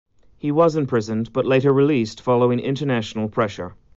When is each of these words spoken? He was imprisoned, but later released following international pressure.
He 0.35 0.51
was 0.51 0.75
imprisoned, 0.75 1.31
but 1.31 1.45
later 1.45 1.71
released 1.71 2.23
following 2.23 2.57
international 2.59 3.29
pressure. 3.29 3.75